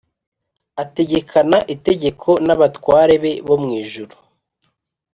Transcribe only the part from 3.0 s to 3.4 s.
be